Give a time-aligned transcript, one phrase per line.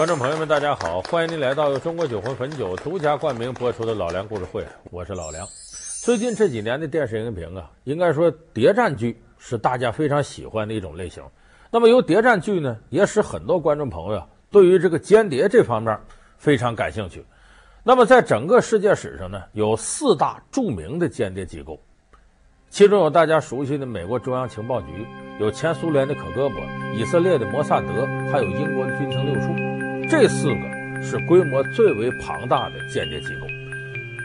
[0.00, 5.46] 观众朋友们，大家好，欢迎您来到由中国酒魂汾酒独家冠名播出的《老梁故事会》，我是老梁。
[6.02, 11.22] 最近这几年的电视荧屏啊，应该说谍战剧是大家非常喜欢的一种类型。
[11.70, 15.94] 那么由谍战剧呢，也使很多观众朋友对于这个间谍这方面
[16.38, 17.22] 非常感兴趣。
[17.84, 21.78] 那么在整个世界史上呢，有四大著名的间谍机构，
[22.70, 25.06] 其中有大家熟悉的美国中央情报局，
[25.38, 26.62] 有前苏联的可戈勃，
[26.94, 29.69] 以色列的摩萨德，还有英国的军情六处。
[30.10, 33.46] 这四个是规模最为庞大的间谍机构。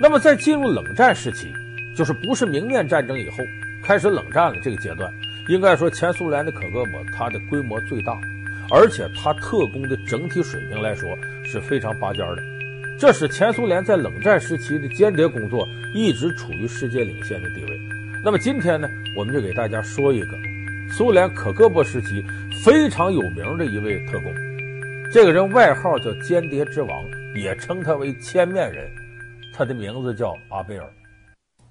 [0.02, 1.54] 那么，在进入冷战时期，
[1.96, 3.38] 就是不是明面战争以后
[3.84, 5.14] 开始冷战的这个阶段，
[5.48, 8.20] 应该说前苏联的可戈勃它的规模最大，
[8.72, 11.08] 而且它特工的整体水平来说
[11.44, 12.42] 是非常拔尖的。
[12.98, 17.80] 这使前苏联在冷战时期的间谍工作一直处于世界领先的地位。
[18.24, 20.36] 那么今天呢，我们就给大家说一个
[20.90, 22.26] 苏联可戈勃时期
[22.64, 24.34] 非常有名的一位特工。
[25.16, 26.90] 这个人外号叫“间谍之王”，
[27.42, 28.86] 也称他为“千面人”。
[29.56, 30.94] 他的名字叫阿贝尔。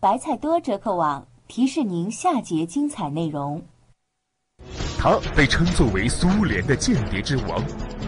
[0.01, 3.63] 白菜多折扣网提示您下节精彩内容。
[4.99, 7.63] 他被称作为苏联的间谍之王，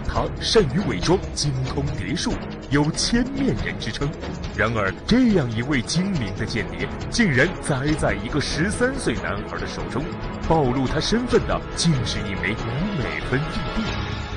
[0.08, 2.32] 他善于伪装，精通谍术，
[2.70, 4.08] 有“千面人”之称。
[4.56, 10.02] 然而，这样一位精明的间谍，竟然栽在一个十三岁男孩的手中。
[10.48, 13.82] 暴露他身份的，竟是一枚五美分硬币。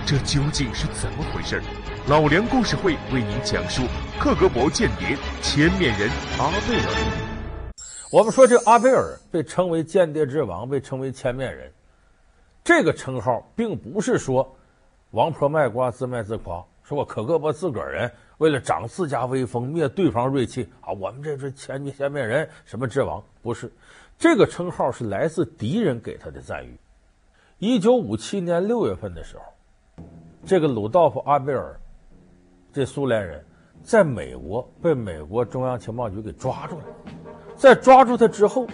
[0.05, 1.61] 这究竟是怎么回事？
[2.08, 3.83] 老梁故事会为您讲述
[4.19, 7.75] 克格勃间谍千面人阿贝尔。
[8.11, 11.72] 我们说这阿贝尔被称为间谍之王，被称为千面人，
[12.64, 14.56] 这个称号并不是说
[15.11, 23.23] 王婆卖瓜自卖自夸，说我克格勃自个儿人为了长自家威风，灭对方锐气啊，我们这是千面千面人什么之王？
[23.44, 23.72] 不是，
[24.17, 26.75] 这个称号是来自敌人给他的赞誉。
[27.59, 29.44] 一九五七年六月份的时候。
[30.45, 31.79] 这个鲁道夫·阿贝尔，
[32.72, 33.44] 这苏联人，
[33.83, 36.85] 在美国被美国中央情报局给抓住了。
[37.55, 38.66] 在抓住他之后，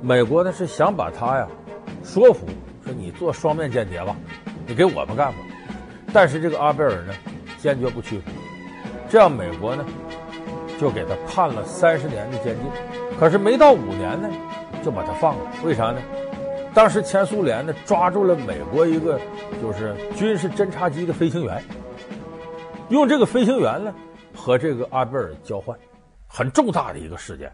[0.00, 1.46] 美国呢是想把他呀
[2.02, 2.46] 说服，
[2.82, 4.16] 说你做双面间谍吧，
[4.66, 5.38] 你给我们干吧。
[6.12, 7.12] 但是这个阿贝尔呢
[7.58, 8.30] 坚决不屈服，
[9.08, 9.84] 这样美国呢
[10.80, 12.64] 就给他判了三十年的监禁。
[13.20, 14.28] 可是没到五年呢，
[14.82, 15.44] 就把他放了。
[15.62, 16.00] 为啥呢？
[16.74, 19.20] 当时前苏联呢抓住了美国一个
[19.60, 21.62] 就是军事侦察机的飞行员，
[22.88, 23.94] 用这个飞行员呢
[24.34, 25.78] 和这个阿贝尔交换，
[26.26, 27.52] 很重大的一个事件。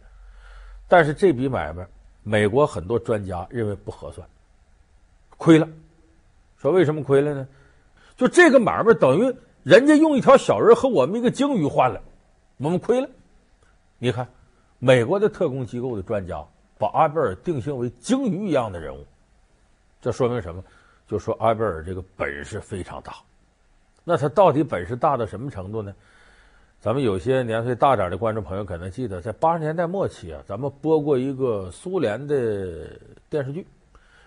[0.86, 1.86] 但是这笔买卖，
[2.22, 4.26] 美国很多专家认为不合算，
[5.36, 5.68] 亏了。
[6.56, 7.48] 说为什么亏了呢？
[8.16, 12.00] 就这个买卖等于人家用一条小人和我们一个鲸鱼换了，
[12.58, 13.08] 我们亏了。
[13.98, 14.28] 你看，
[14.78, 16.44] 美国的特工机构的专家。
[16.80, 19.04] 把阿贝尔定性为鲸鱼一样的人物，
[20.00, 20.62] 这说明什么？
[21.08, 23.14] 就说阿贝尔这个本事非常大。
[24.04, 25.92] 那他到底本事大到什么程度呢？
[26.80, 32.88] 咱们有些年岁大点的观众朋友可能记得，在八十年代末期啊，咱们播过一个苏联的
[33.28, 33.66] 电视剧，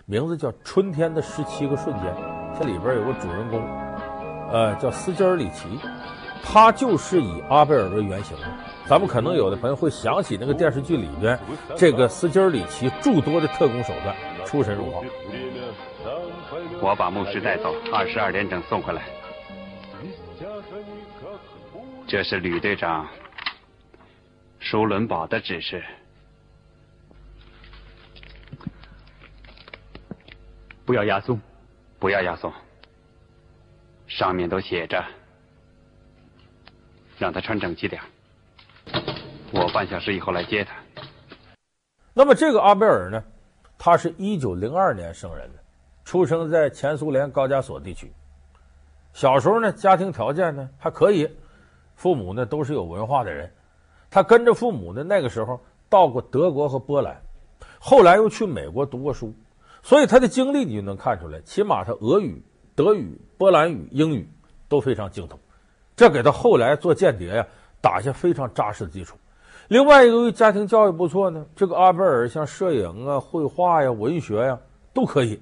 [0.04, 2.14] 名字叫《春天的十七个瞬间》。
[2.58, 3.62] 这里边有个主人公，
[4.50, 5.66] 呃，叫斯金尔里奇，
[6.44, 8.44] 他就是以阿贝尔为原型的。
[8.86, 11.38] 咱们可能有的朋友会想起那个电视剧里边
[11.74, 15.00] 这个斯金尔里奇诸多的特工手段，出神入化。
[16.80, 19.02] 我把牧师带走，二十二点整送回来。
[22.06, 23.08] 这是吕队长
[24.58, 25.82] 舒伦堡的指示，
[30.84, 31.40] 不要押送，
[31.98, 32.52] 不要押送，
[34.08, 35.04] 上面都写着，
[37.18, 38.02] 让他穿整齐点。
[39.52, 40.74] 我半小时以后来接他。
[42.12, 43.22] 那么这个阿贝尔呢，
[43.78, 45.61] 他是一九零二年生人的，
[46.12, 48.12] 出生在前苏联高加索地区。
[49.14, 51.26] 小时候呢，家庭条件呢还可以，
[51.94, 53.50] 父母呢都是有文化的人。
[54.10, 57.16] 他跟着父母呢，那个时候到过德国和波兰，
[57.78, 59.32] 后来又去美国读过书，
[59.82, 62.44] 所以他的经历你就能看出来，起码他俄语、
[62.74, 64.28] 德语、波兰语、英语
[64.68, 65.40] 都非常精通，
[65.96, 67.46] 这给他后来做间谍呀
[67.80, 69.16] 打下非常扎实的基础。
[69.68, 74.58] 另外，由于家庭教育不错呢，这个阿贝尔像摄影啊、绘画呀、文学呀
[74.92, 75.40] 都可以，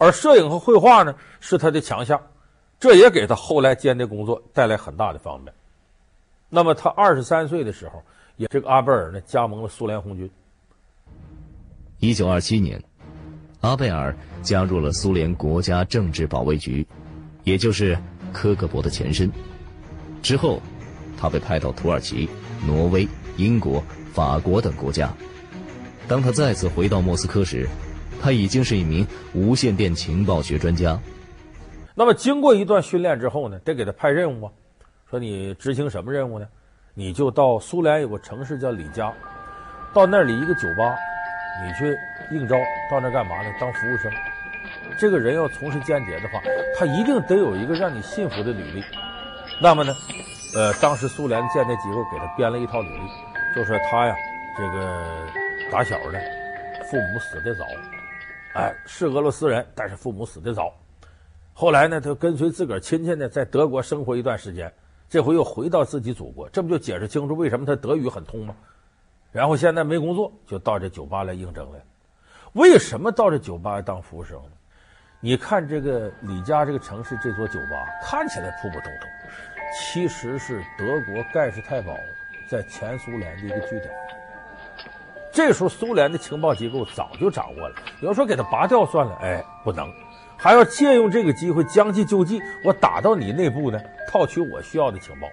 [0.00, 2.18] 而摄影和绘画呢是他的强项，
[2.80, 5.54] 这也给他后来间谍工作带来很大的方便。
[6.48, 8.02] 那么他二十三岁的时候，
[8.36, 10.30] 也这个阿贝尔呢加盟了苏联红军。
[11.98, 12.82] 一九二七年，
[13.60, 16.86] 阿贝尔加入了苏联国家政治保卫局，
[17.44, 17.98] 也就是
[18.32, 19.30] 科格勃的前身。
[20.22, 20.62] 之后，
[21.18, 22.26] 他被派到土耳其、
[22.66, 23.06] 挪威。
[23.36, 23.82] 英国、
[24.12, 25.10] 法国等国家。
[26.06, 27.66] 当他再次回到莫斯科时，
[28.20, 30.98] 他已经是一名无线电情报学专家。
[31.94, 34.52] 那么经过一段训练之后呢，得给他派任务啊，
[35.10, 36.46] 说你执行什么任务呢？
[36.94, 39.12] 你就到苏联有个城市叫里加，
[39.94, 40.96] 到那里一个酒吧，
[41.64, 41.96] 你去
[42.32, 42.56] 应招，
[42.90, 43.52] 到那干嘛呢？
[43.60, 44.10] 当服务生。
[44.98, 46.40] 这个人要从事间谍的话，
[46.76, 48.84] 他一定得有一个让你信服的履历。
[49.62, 49.94] 那么呢，
[50.54, 54.14] 呃，当时苏联间谍机构给他编了一套履历，就说他呀，
[54.56, 55.04] 这个
[55.70, 56.18] 打小呢，
[56.90, 57.64] 父母死得早，
[58.54, 60.72] 哎，是俄罗斯人，但是父母死的早。
[61.52, 64.72] 后来呢，他跟随自个儿亲戚呢，在德国生活一段时间，
[65.08, 68.54] 这回又回到自己祖国，这不就解释清楚为什么他德语很通吗？
[69.30, 71.78] 然后现在没工作，就到这酒吧来应征了。
[72.54, 74.50] 为什么到这酒吧当服务生呢？
[75.20, 79.08] 你看这个李家这个城市这座酒吧看起来普普通通，
[79.78, 81.94] 其实是德国盖世太保
[82.48, 83.90] 在前苏联的一个据点。
[85.32, 89.88] 这时候苏联的情报机构早就掌握了，有人说给他拔掉算了，哎，不能，
[90.36, 95.28] 还要借用这个机会将计就计，我打到你内部呢，套取我需要的情报。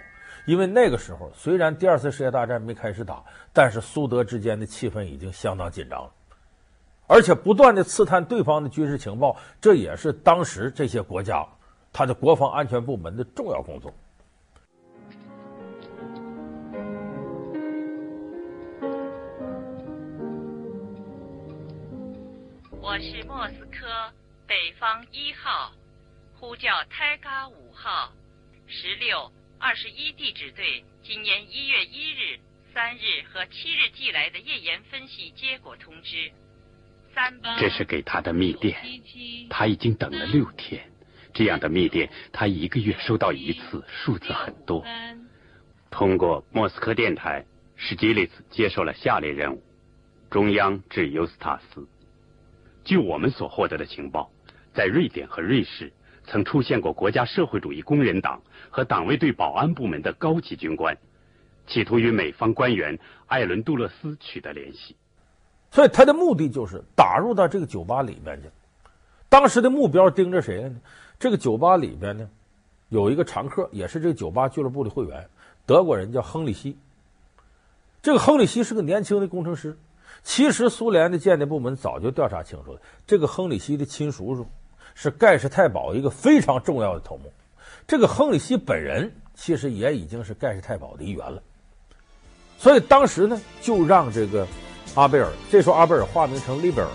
[0.45, 3.21] 因为那个时候虽然第二次世界大战没开始打，
[3.51, 6.11] 但是苏德之间的气氛已经相当紧张了。
[7.07, 11.45] 而且不断的刺探对方的军事情报，这也是当时这些国家
[11.91, 13.91] 他的国防安全部门的重要工作。
[22.88, 23.86] 我是莫斯科
[24.48, 25.74] 北方一号，
[26.39, 28.13] 呼叫泰嘎五号，
[28.66, 29.30] 十六
[29.60, 32.39] 二十一地质队今年一月一日、
[32.74, 36.31] 三日和七日寄来的页岩分析结果通知
[37.13, 37.38] 三。
[37.60, 38.81] 这是给他的密电，
[39.50, 40.89] 他已经等了六天。
[41.34, 44.81] 这样的密电，他一个月收到一次，数字很多。
[45.92, 47.45] 通过莫斯科电台，
[47.75, 49.62] 史基利斯接受了下列任务：
[50.31, 51.86] 中央至尤斯塔斯。
[52.88, 54.31] 据我们所获得的情报，
[54.74, 55.92] 在瑞典和瑞士
[56.25, 60.98] 曾出现过国家社会主义工人党和党卫队保安部门的高级军官，
[61.68, 64.95] 企图与美方官员艾伦·杜勒斯取得联系。
[65.69, 68.50] 所以他的目的就是打入到这个酒吧里面去。
[69.28, 70.80] 当时的目标盯着谁呢？
[71.19, 72.30] 这个酒吧里边呢，
[72.88, 75.28] 有一个常客，也是这个酒吧俱乐部的会员，
[75.66, 76.78] 德国人叫亨利希。
[78.01, 79.78] 这个亨利希是个年轻的工程师。
[80.24, 84.45] 其实苏联的间谍部门早就调查清楚了，这个亨里希的亲叔叔
[84.94, 87.31] 是盖世太保一个非常重要的头目。
[87.88, 91.42] 这个亨里希本人其实也已经是盖世太保的一员了。
[92.57, 94.48] 所以当时呢，就让这个。
[94.95, 96.88] 阿贝尔，这时候阿贝尔化名成利贝尔，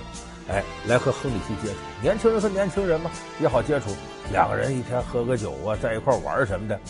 [0.49, 1.79] 哎，来和亨里希接触。
[2.00, 3.08] 年轻人和年轻人嘛，
[3.38, 3.91] 也好接触。
[4.32, 6.81] 两个人一天喝个酒啊，在一块玩什么的，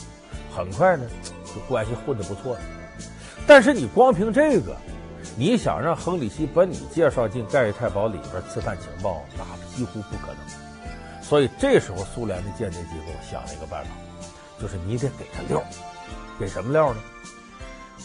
[0.55, 1.05] 很快呢，
[1.45, 2.61] 就关系混得不错了。
[3.47, 4.75] 但是你光凭这个，
[5.37, 9.45] 你想让亨里希把你介绍进盖世太保里边刺探情报，那
[9.75, 11.23] 几乎不可能。
[11.23, 13.91] 所以这时候苏联的间谍机构想了一个办法，
[14.61, 15.63] 就是你得给他料，
[16.39, 17.01] 给什么料呢？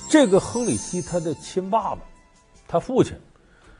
[0.09, 1.99] 这个亨里希他的亲爸爸。
[2.65, 3.17] 他父亲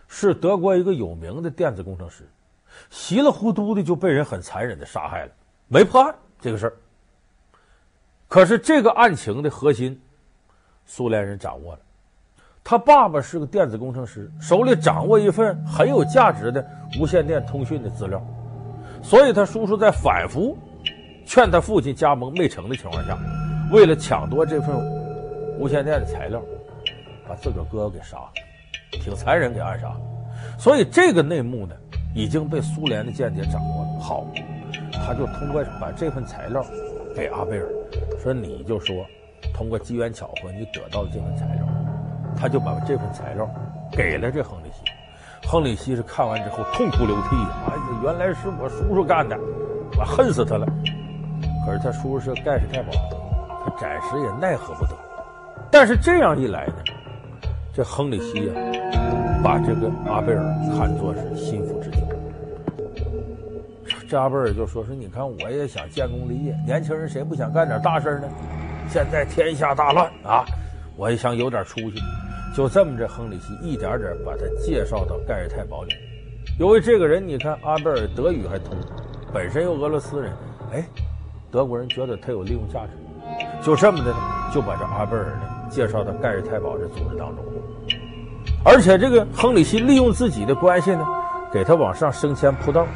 [0.08, 2.28] 是德国一个有名的电子工程师，
[2.90, 5.32] 稀里糊涂的就被人很残忍的杀害了，
[5.68, 6.74] 没破案这个事儿。
[8.28, 10.02] 可是这个案情的核心，
[10.86, 11.80] 苏联人掌握了。
[12.70, 16.68] 他爸爸是个电子工程师，手里掌握一份很有价值的
[17.00, 18.22] 无线电通讯的资料，
[19.02, 20.58] 所以他叔叔在反复
[21.26, 23.18] 劝他父亲加盟没成的情况下，
[23.72, 24.76] 为了抢夺这份
[25.58, 26.42] 无线电的材料，
[27.26, 28.30] 把自个儿哥哥给杀了。
[29.02, 29.96] 挺残忍，给暗杀，
[30.60, 31.74] 所以这个内幕呢
[32.14, 34.00] 已经被苏联的间谍掌握了。
[34.02, 34.28] 好，
[34.92, 36.62] 他就通过把这份材料
[37.16, 37.66] 给阿贝尔，
[38.22, 38.94] 说你就说
[39.54, 41.67] 通过机缘巧合你得到了这份材料，
[42.36, 43.50] 他就把这份材料
[43.92, 44.84] 给了这亨利希。
[45.48, 49.38] 亨利希是看完之后痛哭流涕呀，哎呀，原来是我叔叔干的，
[49.98, 50.68] 我恨死他了。
[51.66, 52.92] 可是他叔叔是盖世太保，
[53.64, 54.92] 他暂时也奈何不得。
[55.72, 56.74] 但是这样一来呢？
[57.74, 58.54] 这亨利希呀，
[59.44, 60.44] 把这个阿贝尔
[60.76, 61.98] 看作是心腹之交。
[64.10, 68.28] 这阿贝尔就说：“说你看，我也想建功立业，年轻人谁不想干点大事呢？
[68.90, 70.46] 现在天下大乱啊，
[70.98, 72.00] 我也想有点出息。”
[72.56, 75.94] 就这么着，亨里希一点点把他介绍到盖世太保里。
[76.58, 78.76] 由于这个人，你看阿贝尔德语还通，
[79.32, 80.34] 本身又俄罗斯人，
[80.74, 80.84] 哎，
[81.52, 82.92] 德国人觉得他有利用价值，
[83.62, 84.12] 就这么的，
[84.52, 87.46] 就把这阿贝尔呢介绍到盖世太保这组织当中。
[88.66, 91.06] 而且这个亨里希利用自己的关系呢，
[91.54, 92.88] 给他往上升迁铺道，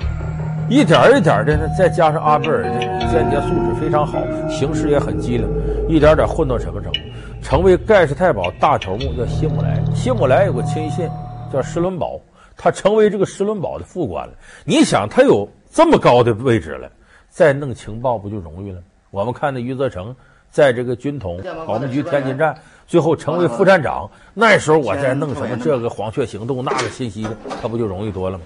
[0.70, 2.80] 一点一点的呢，再加上阿贝尔的
[3.12, 4.18] 间谍素质非常好，
[4.50, 5.48] 行事也很机灵，
[5.88, 7.00] 一点点混到什么程度？
[7.42, 11.10] 成为盖世太保大头目叫辛姆莱，辛姆莱有个亲信
[11.52, 12.20] 叫施伦堡，
[12.56, 14.34] 他成为这个施伦堡的副官了。
[14.64, 16.90] 你想他有这么高的位置了，
[17.30, 18.80] 再弄情报不就容易了？
[19.10, 20.16] 我们看那余则成
[20.50, 22.56] 在这个军统保密局天津站，
[22.88, 28.44] 最后成为副站长，那时候我再弄什么这个黄雀行动那个信息的，他不就容易多了吗？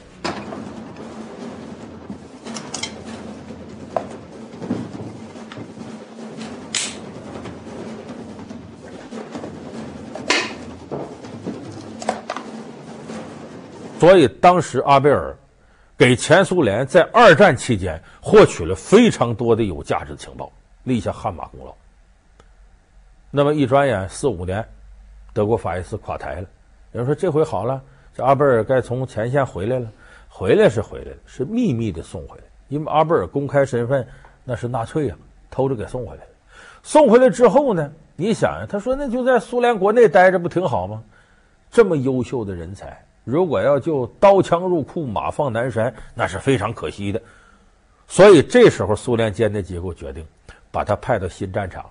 [13.99, 15.35] 所以当时阿贝尔
[15.97, 20.51] 给前苏联在二战期间获取了非常多的有价值的情报，
[20.83, 21.73] 立下汗马功劳。
[23.31, 24.65] 那么一转眼四五年，
[25.33, 26.47] 德国法西斯垮台了，
[26.91, 27.81] 有人说这回好了，
[28.13, 29.87] 这阿贝尔该从前线回来了。
[30.27, 34.05] 回来是回来了，是秘密的送回来，因为阿贝尔公开身份
[34.43, 35.17] 那是纳粹啊，
[35.49, 36.29] 偷着给送回来了。
[36.83, 41.01] 送回来之后呢，你想呀，他说那就在苏联国内待着不挺好吗？
[41.71, 43.05] 这么优秀的人才。
[43.25, 47.19] 如果要就刀枪入库，马放南山，那是非常可惜的。
[48.07, 50.23] 所以这时候，苏联间谍机构决定
[50.71, 51.83] 把他派到新战场。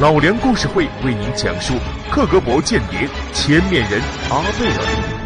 [0.00, 1.74] 老梁故事会为您讲述
[2.10, 4.00] 克格勃间谍千面人
[4.30, 5.20] 阿贝尔。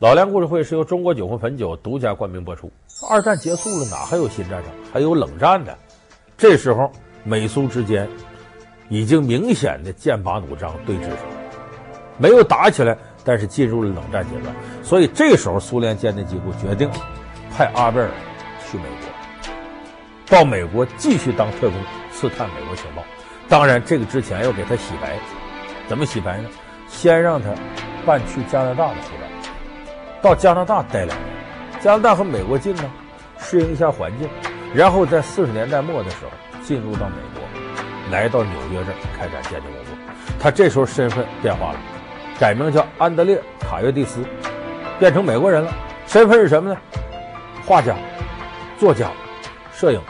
[0.00, 2.68] 老梁故事会是由中国酒魂汾酒独家冠名播出。
[3.08, 4.72] 二战结束了，哪还有新战场？
[4.92, 5.72] 还有冷战呢。
[6.36, 6.90] 这时候，
[7.22, 8.08] 美苏之间
[8.88, 11.18] 已经明显的剑拔弩张对峙上，
[12.18, 12.98] 没有打起来。
[13.30, 16.90] 但是进入了冷战阶段，所以这时候苏联间谍机构决定
[17.56, 18.10] 派阿贝尔
[18.66, 23.04] 去美国，到美国继续当特工，刺探美国情报。
[23.48, 25.16] 当然，这个之前要给他洗白，
[25.86, 26.48] 怎么洗白呢？
[26.88, 27.50] 先让他
[28.04, 29.50] 办去加拿大的护照，
[30.20, 31.28] 到加拿大待两年，
[31.80, 32.90] 加拿大和美国近呢，
[33.38, 34.28] 适应一下环境，
[34.74, 36.32] 然后在四十年代末的时候
[36.64, 37.42] 进入到美国，
[38.10, 39.94] 来到纽约这儿开展间谍工作。
[40.40, 41.78] 他这时候身份变化了。
[42.40, 44.24] 改名叫安德烈·卡约蒂斯，
[44.98, 45.70] 变成美国人了。
[46.06, 46.80] 身份是什么呢？
[47.66, 47.94] 画家、
[48.78, 49.10] 作家、
[49.74, 50.00] 摄影。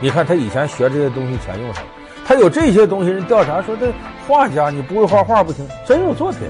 [0.00, 1.90] 你看他以前学这些东西全用上了。
[2.26, 3.92] 他有这些东西，人调查说这
[4.26, 6.40] 画家你不会画画不行，真有作品。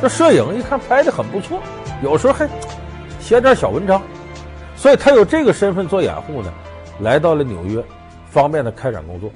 [0.00, 1.60] 这摄影一看拍的很不错，
[2.02, 2.48] 有时候还
[3.20, 4.00] 写点小文章。
[4.76, 6.50] 所以他有这个身份做掩护呢，
[7.00, 7.84] 来到了纽约，
[8.30, 9.30] 方便的开展工作。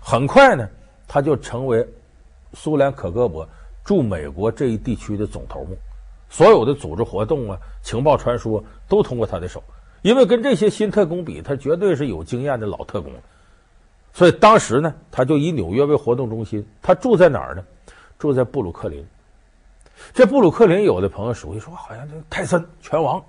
[0.00, 0.66] 很快呢，
[1.06, 1.86] 他就成为。
[2.52, 3.46] 苏联可格勃
[3.84, 5.76] 驻美国这一地区的总头目，
[6.28, 9.62] 所有的组织活动啊、情报传输都通过他的手。
[10.02, 13.12] 因为跟这些新特工比，他绝对是有经验的老特工。
[14.12, 16.66] 所以当时呢，他就以纽约为活动中心。
[16.82, 17.62] 他住在哪儿呢？
[18.18, 19.04] 住在布鲁克林。
[20.14, 23.22] 这布鲁克林，有的朋友熟悉，说好像这泰森拳王，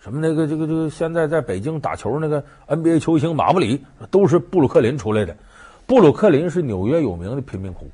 [0.00, 5.36] 什么那个这个这个现在在北京打球那个 NBA 球星马布里，都是布鲁克林出来的。
[5.86, 7.90] 布鲁克林是纽约有名的贫民窟。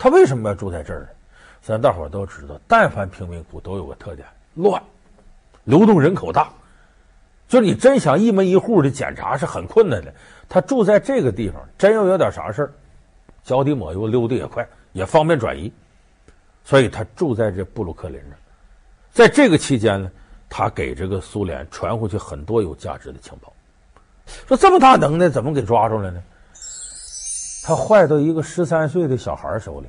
[0.00, 1.08] 他为什么要住在这儿呢？
[1.60, 4.82] 咱大伙都知道，但凡贫民窟都有个特点：乱，
[5.64, 6.50] 流动人口大。
[7.46, 10.14] 就你真想一门一户的检查是很困难的。
[10.48, 12.72] 他住在这个地方，真要有点啥事儿，
[13.44, 15.70] 脚底抹油溜得也快，也方便转移。
[16.64, 18.36] 所以他住在这布鲁克林这。
[19.12, 20.10] 在这个期间呢，
[20.48, 23.52] 他给这个苏联传回去很多有价值的情报。
[24.48, 26.22] 说这么大能耐，怎么给抓住了呢？
[27.62, 29.86] 他坏到一个十三岁的小孩手里，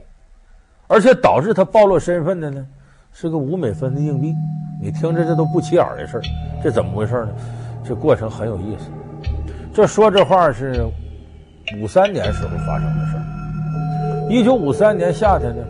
[0.87, 2.65] 而且导致他暴露身份的呢，
[3.13, 4.33] 是个五美分的硬币。
[4.81, 6.21] 你听着，这都不起眼的事儿，
[6.61, 7.29] 这怎么回事呢？
[7.83, 8.89] 这过程很有意思。
[9.73, 10.85] 这说这话是
[11.81, 14.27] 五三年时候发生的事儿。
[14.29, 15.63] 一九五三年夏天呢，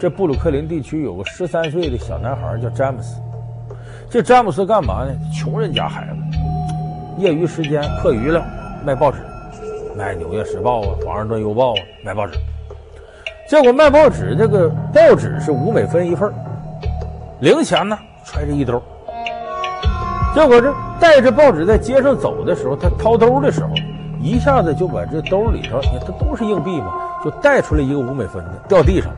[0.00, 3.20] 这布鲁克林地区有个十三岁的小男孩叫詹姆斯。
[4.08, 5.14] 这詹姆斯干嘛呢？
[5.32, 8.44] 穷人家孩子，业余时间课余了
[8.84, 9.18] 卖报纸。
[10.00, 12.32] 卖《纽约时报》啊，《华盛顿邮报》啊，卖报纸。
[13.46, 16.32] 结果卖报纸，这个报纸是五美分一份，
[17.40, 18.82] 零钱呢揣着一兜。
[20.34, 23.68] 结果这带着报纸在街上走的时候，他掏兜的时候，
[24.22, 29.12] 一下子就把这兜里头，你看它都是硬币嘛，就带出来一个五美分的，掉地上。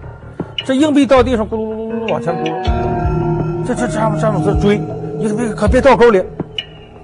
[0.65, 3.65] 这硬币掉地上，咕噜噜噜噜往前咕噜。
[3.65, 4.81] 这这詹姆詹姆斯追，
[5.17, 6.25] 你可别可别掉沟里，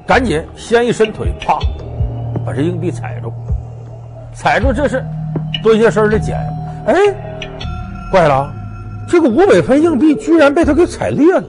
[0.05, 1.61] 赶紧先一伸腿，啪，
[2.45, 3.33] 把这硬币踩住。
[4.41, 5.05] 踩住，这是
[5.65, 6.39] 蹲下身的捡，
[6.87, 6.95] 哎，
[8.13, 8.49] 怪了，
[9.09, 11.43] 这个五百分硬币居然被他给踩裂了，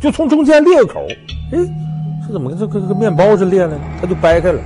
[0.00, 1.04] 就从中间裂口，
[1.52, 1.58] 哎，
[2.24, 3.76] 这怎么跟这跟个面包似的裂了？
[4.00, 4.60] 他就掰开了，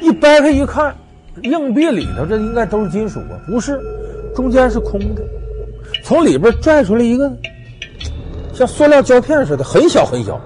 [0.00, 0.94] 一掰开一看，
[1.42, 3.80] 硬币里头这应该都是金属啊，不是，
[4.36, 5.22] 中间是空的，
[6.04, 7.28] 从里边拽出来一个
[8.54, 10.40] 像塑料胶片似的，很小很小，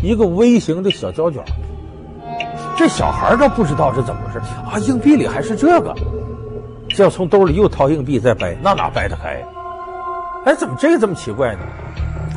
[0.00, 1.42] 一个微型的小胶卷。
[2.76, 4.78] 这小孩倒不知道是怎么回事啊！
[4.80, 5.94] 硬币里还是这个，
[6.88, 9.46] 这要从兜里又掏硬币再掰，那哪掰得开呀？
[10.44, 11.60] 哎，怎么这个这么奇怪呢？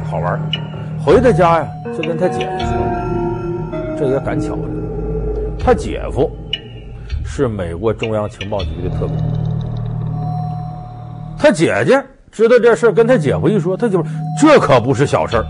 [0.09, 0.39] 好玩，
[1.03, 1.67] 回到家呀，
[1.97, 4.69] 就跟他姐姐说，这也赶巧了，
[5.59, 6.31] 他姐夫
[7.25, 9.17] 是美国中央情报局的特工。
[11.37, 12.01] 他姐姐
[12.31, 14.03] 知道这事儿跟他姐夫一说，他姐夫
[14.39, 15.45] 这可不是小事儿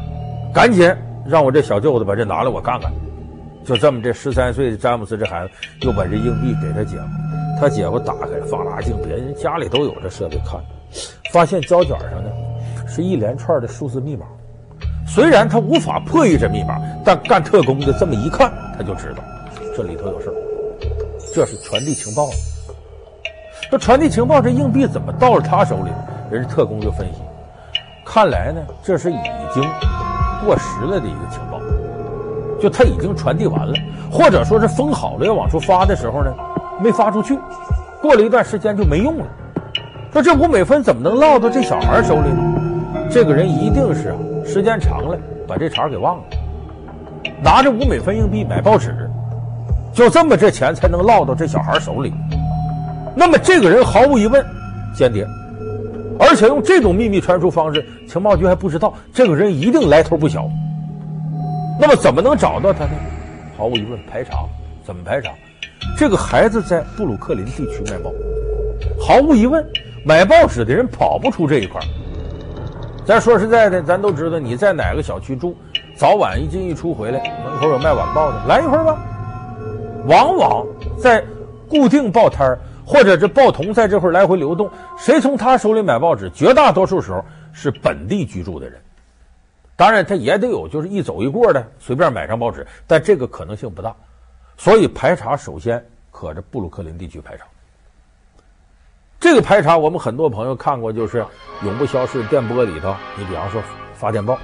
[0.53, 0.91] 赶紧
[1.25, 2.89] 让我这小舅子把这拿来我看看。
[3.68, 7.04] 就这么，这十三岁的詹姆斯这孩子又把这硬币给他姐夫，
[7.60, 10.58] 他姐夫打开放大镜，别人家里都有这设备看，
[11.34, 12.30] 发现胶卷上呢
[12.88, 14.26] 是一连串的数字密码。
[15.06, 19.22] 虽然他无法破译这密码，但干特工的这么一看，他就知道
[19.76, 20.34] 这里头有事儿，
[21.36, 22.30] 这是传递情报。
[23.70, 25.92] 这传递情报，这硬币怎么到了他手里？
[26.32, 27.20] 人家特工就分析，
[28.06, 29.18] 看来呢，这是已
[29.54, 29.62] 经
[30.46, 31.47] 过时了的一个情报。
[32.60, 33.74] 就他已经传递完了，
[34.12, 36.34] 或者说是封好了要往出发的时候呢，
[36.82, 37.38] 没发出去，
[38.02, 39.26] 过了一段时间就没用了。
[40.12, 42.62] 说这五美分怎么能落到这小孩手里呢？
[43.10, 46.24] 这个人一定是时间长了把这茬给忘了，
[47.44, 49.10] 拿着五美分硬币买报纸，
[49.94, 52.14] 就这么这钱才能落到这小孩手里。
[53.16, 54.44] 那么这个人毫无疑问
[54.96, 55.26] 间谍，
[56.20, 60.50] 而且用这种秘密传输方式，情报局还不知道这个人一定来头不小。
[61.80, 62.92] 那么怎么能找到他呢？
[63.58, 64.46] 毫无疑问，排查。
[64.84, 65.32] 怎么排查？
[65.98, 68.12] 这个孩子在布鲁克林地区卖报，
[69.00, 69.66] 毫无疑问，
[70.06, 71.82] 买报纸的人跑不出这一块。
[73.06, 75.56] 咱说实在的，咱都知道你在哪个小区住，
[75.98, 78.98] 早晚一进一出回来，门口有卖晚报的，来一会儿吧。
[80.08, 80.66] 往往
[80.98, 81.24] 在
[81.68, 86.30] 固定报摊或者这报童在这块来回流动，谁从他手里买报纸？
[86.30, 88.80] 绝大多数时候是本地居住的人。
[89.78, 93.96] 当然，他也得有，就是一走一过的，随便买张报纸，但这个可能性不大。
[94.58, 97.46] 所以排查首先可着布鲁克林地区排查。
[99.20, 101.22] 这个排查，我们很多朋友看过，就是
[101.63, 103.62] 《永不消逝电波》里头，你比方说
[103.94, 104.38] 发电报，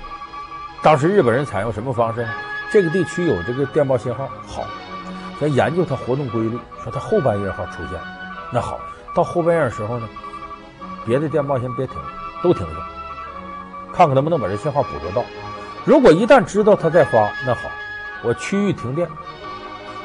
[0.84, 2.28] 当时日本人采用什么方式？
[2.72, 4.66] 这个地区有这个电报信号，好，
[5.40, 8.00] 咱研究它活动规律，说它后半夜号出现，
[8.52, 8.80] 那好，
[9.16, 10.08] 到后半夜时候呢，
[11.06, 11.96] 别的电报先别停，
[12.44, 13.03] 都停下。
[13.96, 15.24] 看看能不能把这信号捕捉到。
[15.86, 17.70] 如果一旦知道他在发，那好，
[18.24, 19.08] 我区域停电，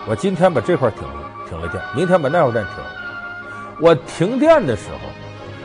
[0.06, 2.90] 我今天把这块停了，停了电，明天把那块电停了。
[3.80, 4.98] 我停电的时候，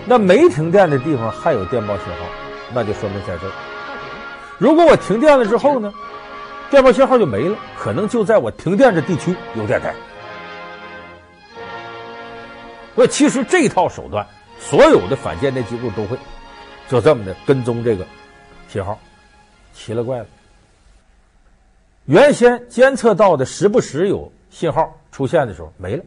[0.05, 2.25] 那没停电的地方还有电报信号，
[2.73, 3.51] 那就说明在这儿。
[4.59, 5.91] 如果我停电了之后呢，
[6.69, 9.93] 电报信号就没了，可能就在我停电的地区有电台。
[12.95, 14.25] 所以其实这套手段，
[14.59, 16.15] 所有的反间谍机构都会。
[16.89, 18.05] 就这么的跟踪这个
[18.67, 18.99] 信号，
[19.73, 20.25] 奇了怪了。
[22.05, 26.03] 原先监测到的时不时有信号出现的时候没了。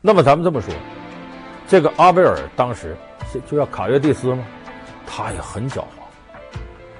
[0.00, 0.72] 那么咱们这么说，
[1.66, 2.94] 这个阿贝尔当时
[3.48, 4.44] 就叫卡约蒂斯吗，
[5.06, 5.84] 他也很狡猾，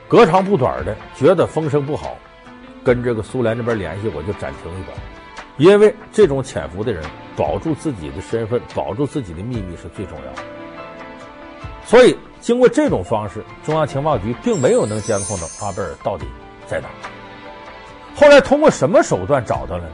[0.08, 2.16] 隔长不短的觉得风声不好，
[2.82, 4.98] 跟这个苏联那边联系，我就暂停一段，
[5.58, 7.04] 因为这种潜伏的人
[7.36, 10.55] 保住自己的身份，保住自己的秘密是最重要的。
[11.86, 16.26] 所以，经过这种方式，中央情报局并没有能监控到阿贝尔到底
[16.66, 16.88] 在哪。
[18.16, 19.90] 后来通过什么手段找到了呢？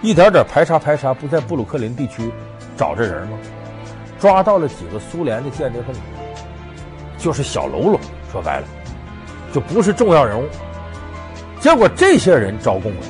[0.00, 2.32] 一点点排查排查，不在布鲁克林地区
[2.74, 3.36] 找这人吗？
[4.18, 6.00] 抓到了几个苏联的间谍分子，
[7.18, 8.00] 就是小喽啰，
[8.32, 8.66] 说白了，
[9.52, 10.48] 就不是重要人物。
[11.60, 13.02] 结果这些人招供了，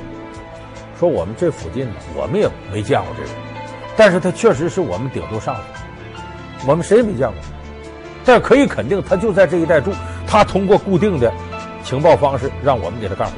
[0.98, 3.30] 说我们这附近呢，我们也没见过这人，
[3.96, 5.62] 但是他确实是我们顶头上司，
[6.66, 7.36] 我们谁也没见过。
[8.24, 9.92] 但可以肯定，他就在这一带住。
[10.26, 11.32] 他通过固定的
[11.82, 13.36] 情报方式，让我们给他干活，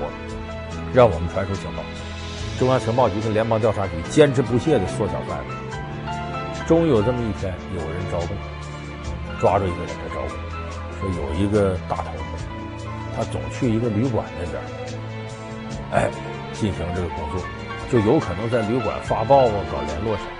[0.93, 1.83] 让我们传输情报。
[2.59, 5.55] 中央情报局跟联邦调查局坚持不懈的缩小范围。
[6.67, 8.37] 终于有这么一天，有人招供，
[9.41, 10.31] 抓住一个人来招供，
[11.01, 12.05] 说有一个大头，
[13.17, 14.63] 他总去一个旅馆那边，
[15.93, 16.11] 哎，
[16.53, 17.41] 进行这个工作，
[17.91, 20.31] 就有可能在旅馆发报啊，搞联络什么。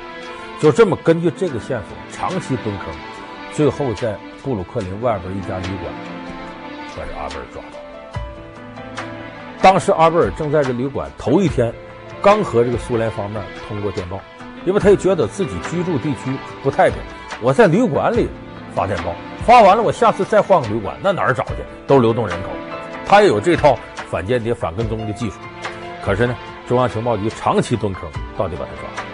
[0.61, 2.87] 就这么根据这个线索，长期蹲坑，
[3.55, 4.15] 最后在。
[4.43, 5.93] 布鲁克林外边一家旅馆，
[6.97, 7.79] 把这阿贝尔抓到。
[9.63, 11.73] 当时阿贝尔正在这旅馆头一天，
[12.21, 14.21] 刚和这个苏联方面通过电报，
[14.65, 16.99] 因为他也觉得自己居住地区不太平。
[17.41, 18.29] 我在旅馆里
[18.75, 21.55] 发电报，发完了，我下次再换个旅馆，那哪儿找去？
[21.87, 22.49] 都流动人口。
[23.07, 23.79] 他也有这套
[24.11, 25.37] 反间谍、反跟踪的技术。
[26.05, 26.35] 可是呢，
[26.67, 29.09] 中央情报局长期蹲坑，到底把他抓了。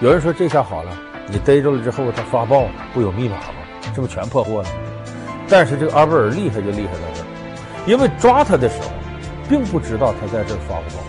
[0.00, 0.92] 有人说这下好了，
[1.28, 3.54] 你逮着了之后，他发报不有密码吗？
[3.98, 4.68] 这不是全破获了？
[5.48, 7.26] 但是这个阿贝尔厉害就厉害在这儿，
[7.84, 8.86] 因为抓他的时候，
[9.48, 11.02] 并不知道他在这儿发过报。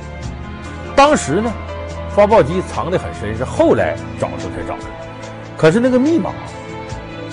[0.95, 1.53] 当时呢，
[2.09, 4.93] 发报机藏得很深，是后来找出才找出来。
[5.55, 6.31] 可是那个密码，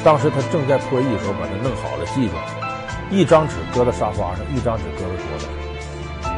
[0.05, 2.35] 当时他正在破译的时候把它弄好了记住，
[3.11, 6.31] 一张纸搁到沙发上，一张纸搁到桌子上。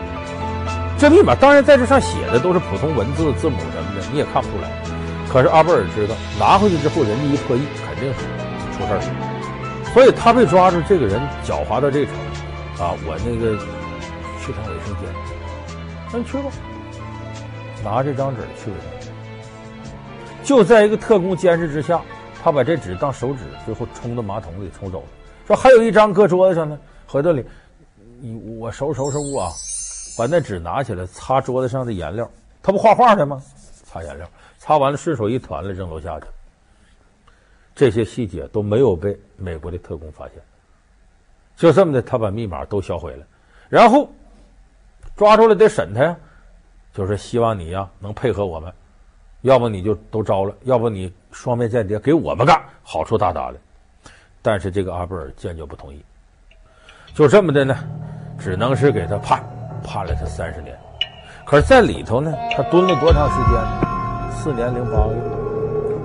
[0.96, 4.70] 这密码当然在这上写的都是普通文字、字母什么的，你也看不出来。
[5.28, 8.20] 可是阿贝尔知道，拿回去之后，人家一破译，肯定是
[8.86, 9.34] 出事儿。
[9.92, 12.94] 所以他被抓住，这个人狡猾到这个程度啊！
[13.06, 13.56] 我那个
[14.40, 15.08] 去趟卫生间，
[16.12, 16.50] 那你去吧，
[17.82, 19.12] 拿这张纸去卫生间。
[20.44, 22.00] 就在一个特工监视之下，
[22.42, 25.06] 他把这纸当手纸，最后冲到马桶里冲走了。
[25.46, 27.44] 说还有一张搁桌子上呢，回头里，
[28.58, 29.50] 我收拾收拾屋啊，
[30.16, 32.30] 把那纸拿起来擦桌子上的颜料。
[32.62, 33.42] 他不画画的吗？
[33.84, 36.26] 擦颜料，擦完了顺手一团了扔楼下去。
[37.78, 40.34] 这些细节都没有被美国的特工发现。
[41.54, 43.24] 就这么的，他把密码都销毁了，
[43.68, 44.10] 然后
[45.14, 46.16] 抓住了得审他呀，
[46.92, 48.72] 就是希望你呀能配合我们。
[49.42, 53.58] 要不你就都招了，要不你双面间谍给我们干，好处大大的。
[54.42, 56.04] 但是这个阿贝尔坚决不同意，
[57.14, 57.78] 就这么的呢，
[58.40, 59.40] 只能是给他判，
[59.84, 60.76] 判了他三十年。
[61.46, 64.32] 可是，在里头呢，他蹲了多长时间呢？
[64.32, 65.37] 四年零八个月。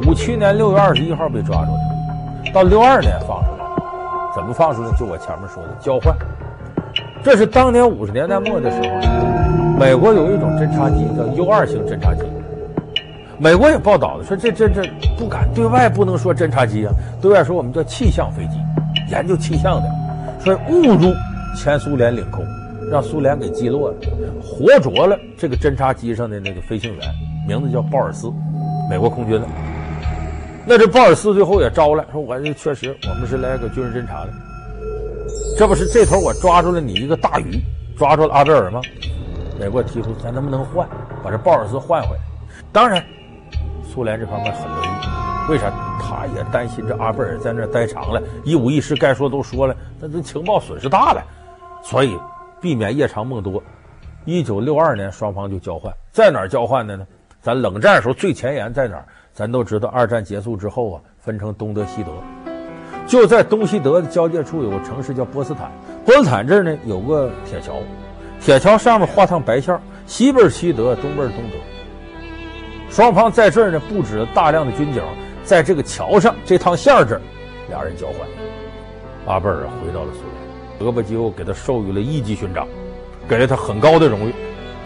[0.05, 3.65] 五七年六月二十一号被抓住的，到六二年放出来。
[4.35, 4.91] 怎么放出来？
[4.97, 6.15] 就我前面说的交换。
[7.23, 12.23] 这是当年五十年代末的时候，美国有一种侦察机叫 U 二型侦察机。
[13.37, 14.83] 美国也报道了，说这这这
[15.17, 18.57] 不敢对外不能说侦察机啊，对外说我们叫气象飞机，
[19.09, 19.89] 研究气象的，
[20.43, 21.13] 说误入
[21.55, 22.45] 前苏联领空，
[22.91, 23.95] 让苏联给击落了，
[24.41, 27.07] 活捉了这个侦察机上的那个飞行员，
[27.47, 28.31] 名字叫鲍尔斯，
[28.89, 29.47] 美国空军的。
[30.65, 34.33] 那这鲍尔斯最后也招来，说我这确实我们是来个军事侦察的，
[35.57, 37.59] 这不是这头我抓住了你一个大鱼，
[37.97, 38.81] 抓住了阿贝尔吗？
[39.59, 40.87] 美国提出咱能不能换，
[41.23, 42.21] 把这鲍尔斯换回来？
[42.71, 43.03] 当然。
[43.93, 45.71] 苏联这方面很乐意，为啥？
[45.99, 51.23] 他也担心这阿贝尔在那待长了，一五一十该说都说了，那这情报损失大了，
[51.83, 52.17] 所以
[52.59, 53.61] 避免夜长梦多。
[54.25, 57.05] 一九六二年，双方就交换，在哪儿交换的呢？
[57.39, 59.05] 咱冷战时候最前沿在哪儿？
[59.33, 62.11] 咱都知道，二战结束之后啊，分成东德、西德，
[63.07, 65.71] 就在东西德的交界处有个城市叫波茨坦，
[66.05, 67.73] 波茨坦这儿呢有个铁桥，
[68.39, 71.57] 铁桥上面画趟白线，西边西德，东边东德。
[72.91, 75.01] 双方在这儿呢布置了大量的军警，
[75.43, 77.21] 在这个桥上这趟线这儿，
[77.69, 78.17] 俩人交换。
[79.25, 82.67] 阿贝尔回到了苏联，戈巴基沃给他授予了一级勋章，
[83.27, 84.33] 给了他很高的荣誉，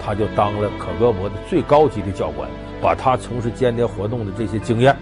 [0.08, 2.50] 他就当了可格勃的最高级的教官，
[2.82, 4.96] 把他从事间谍活动的这些经验，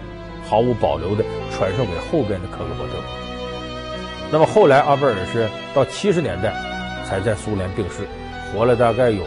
[0.48, 2.98] 毫无保留的传授给后边的可格勃特。
[4.32, 6.52] 那么后来阿贝尔是到七十年代
[7.04, 8.04] 才在苏联病逝，
[8.52, 9.22] 活了大概有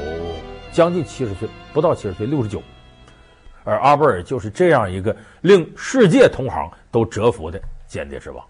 [0.74, 2.62] 将近七十岁，不到七十岁，六十九。
[3.64, 8.44] 而阿贝尔就是这样一个令世界同行都折服的间谍之王。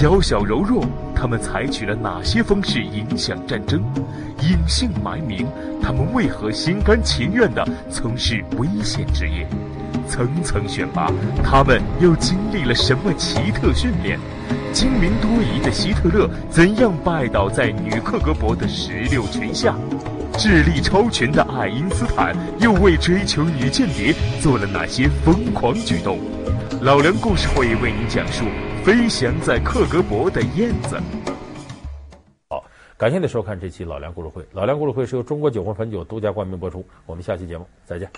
[0.00, 0.82] 娇小柔弱，
[1.14, 3.82] 他们采取了哪些方式影响战争？
[4.40, 5.46] 隐姓埋名，
[5.82, 9.46] 他们为何心甘情愿地从事危险职业？
[10.08, 11.12] 层层选拔，
[11.44, 14.18] 他们又经历了什么奇特训练？
[14.72, 19.76] 精明多疑的希特勒怎样拜倒在女克格勃的石榴裙下？
[20.38, 26.18] 智力超群的爱因斯坦又为追求女间谍做了哪些疯狂举动？
[26.80, 28.46] 老梁故事会为您讲述
[28.90, 31.00] 飞翔在克格勃的燕子。
[32.48, 32.64] 好，
[32.98, 34.44] 感谢您收看这期老梁故事会。
[34.50, 36.84] 老梁故事会是由中国酒红汾酒独家冠名播出。
[37.06, 38.10] 我们下期节目再见。